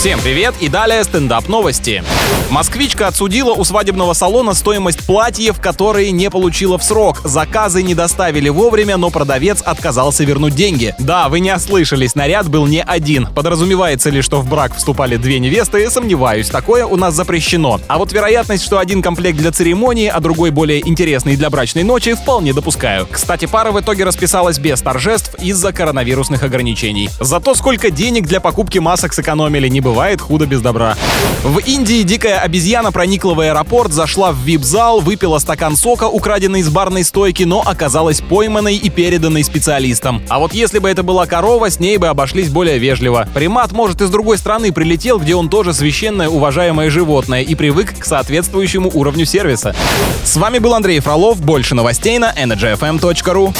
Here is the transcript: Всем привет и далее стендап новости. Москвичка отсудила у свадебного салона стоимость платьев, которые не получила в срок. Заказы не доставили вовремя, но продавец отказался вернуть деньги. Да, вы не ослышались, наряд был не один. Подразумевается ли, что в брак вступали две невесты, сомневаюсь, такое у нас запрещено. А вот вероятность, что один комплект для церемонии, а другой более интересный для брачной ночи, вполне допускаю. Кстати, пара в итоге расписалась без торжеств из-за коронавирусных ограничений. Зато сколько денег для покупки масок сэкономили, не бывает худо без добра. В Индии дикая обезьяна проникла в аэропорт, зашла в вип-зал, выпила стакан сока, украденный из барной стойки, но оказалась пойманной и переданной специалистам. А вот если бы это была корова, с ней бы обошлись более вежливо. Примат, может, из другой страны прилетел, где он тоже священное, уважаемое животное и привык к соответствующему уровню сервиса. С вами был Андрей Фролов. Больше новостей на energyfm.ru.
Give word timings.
Всем 0.00 0.18
привет 0.18 0.54
и 0.60 0.68
далее 0.70 1.04
стендап 1.04 1.46
новости. 1.46 2.02
Москвичка 2.48 3.06
отсудила 3.06 3.52
у 3.52 3.64
свадебного 3.64 4.14
салона 4.14 4.54
стоимость 4.54 5.06
платьев, 5.06 5.60
которые 5.60 6.10
не 6.10 6.30
получила 6.30 6.78
в 6.78 6.82
срок. 6.82 7.20
Заказы 7.22 7.82
не 7.82 7.94
доставили 7.94 8.48
вовремя, 8.48 8.96
но 8.96 9.10
продавец 9.10 9.60
отказался 9.60 10.24
вернуть 10.24 10.54
деньги. 10.54 10.94
Да, 10.98 11.28
вы 11.28 11.40
не 11.40 11.54
ослышались, 11.54 12.14
наряд 12.14 12.48
был 12.48 12.66
не 12.66 12.82
один. 12.82 13.28
Подразумевается 13.34 14.08
ли, 14.08 14.22
что 14.22 14.40
в 14.40 14.48
брак 14.48 14.74
вступали 14.74 15.16
две 15.16 15.38
невесты, 15.38 15.88
сомневаюсь, 15.90 16.48
такое 16.48 16.86
у 16.86 16.96
нас 16.96 17.14
запрещено. 17.14 17.78
А 17.86 17.98
вот 17.98 18.10
вероятность, 18.12 18.64
что 18.64 18.78
один 18.78 19.02
комплект 19.02 19.36
для 19.36 19.52
церемонии, 19.52 20.08
а 20.08 20.18
другой 20.20 20.50
более 20.50 20.80
интересный 20.88 21.36
для 21.36 21.50
брачной 21.50 21.82
ночи, 21.82 22.14
вполне 22.14 22.54
допускаю. 22.54 23.06
Кстати, 23.08 23.44
пара 23.44 23.70
в 23.70 23.78
итоге 23.78 24.04
расписалась 24.04 24.58
без 24.58 24.80
торжеств 24.80 25.34
из-за 25.42 25.74
коронавирусных 25.74 26.42
ограничений. 26.42 27.10
Зато 27.20 27.54
сколько 27.54 27.90
денег 27.90 28.26
для 28.26 28.40
покупки 28.40 28.78
масок 28.78 29.12
сэкономили, 29.12 29.68
не 29.68 29.82
бывает 29.90 30.20
худо 30.20 30.46
без 30.46 30.60
добра. 30.60 30.94
В 31.42 31.58
Индии 31.58 32.02
дикая 32.02 32.38
обезьяна 32.38 32.92
проникла 32.92 33.34
в 33.34 33.40
аэропорт, 33.40 33.92
зашла 33.92 34.30
в 34.30 34.36
вип-зал, 34.36 35.00
выпила 35.00 35.40
стакан 35.40 35.74
сока, 35.74 36.04
украденный 36.04 36.60
из 36.60 36.68
барной 36.68 37.02
стойки, 37.02 37.42
но 37.42 37.60
оказалась 37.60 38.20
пойманной 38.20 38.76
и 38.76 38.88
переданной 38.88 39.42
специалистам. 39.42 40.22
А 40.28 40.38
вот 40.38 40.54
если 40.54 40.78
бы 40.78 40.88
это 40.88 41.02
была 41.02 41.26
корова, 41.26 41.70
с 41.70 41.80
ней 41.80 41.96
бы 41.96 42.06
обошлись 42.06 42.50
более 42.50 42.78
вежливо. 42.78 43.28
Примат, 43.34 43.72
может, 43.72 44.00
из 44.00 44.10
другой 44.10 44.38
страны 44.38 44.72
прилетел, 44.72 45.18
где 45.18 45.34
он 45.34 45.48
тоже 45.48 45.74
священное, 45.74 46.28
уважаемое 46.28 46.88
животное 46.88 47.42
и 47.42 47.56
привык 47.56 47.98
к 47.98 48.04
соответствующему 48.04 48.92
уровню 48.94 49.24
сервиса. 49.24 49.74
С 50.22 50.36
вами 50.36 50.60
был 50.60 50.72
Андрей 50.72 51.00
Фролов. 51.00 51.40
Больше 51.40 51.74
новостей 51.74 52.16
на 52.20 52.32
energyfm.ru. 52.32 53.52